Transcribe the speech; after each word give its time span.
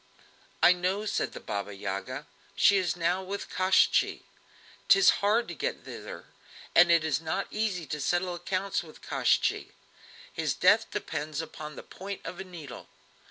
"I 0.63 0.73
know," 0.73 1.05
said 1.05 1.33
the 1.33 1.39
Baba 1.39 1.75
Yaga; 1.75 2.25
"she 2.55 2.77
is 2.77 2.95
now 2.95 3.21
with 3.21 3.51
Koshchei. 3.51 4.23
'Tis 4.87 5.09
hard 5.21 5.47
to 5.49 5.53
get 5.53 5.85
thither, 5.85 6.25
and 6.73 6.89
it 6.89 7.03
is 7.03 7.21
not 7.21 7.45
easy 7.51 7.85
to 7.85 8.01
settle 8.01 8.33
accounts 8.33 8.81
with 8.81 9.03
Koshchei. 9.03 9.73
His 10.33 10.55
death 10.55 10.89
depends 10.89 11.39
upon 11.39 11.75
the 11.75 11.83
point 11.83 12.21
of 12.25 12.39
a 12.39 12.43
needle. 12.43 12.87